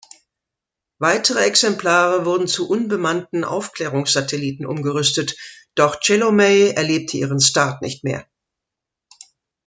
[0.97, 5.37] Weitere Exemplare wurden zu unbemannten Aufklärungssatelliten umgerüstet,
[5.75, 8.25] doch Tschelomei erlebte ihren Start nicht mehr.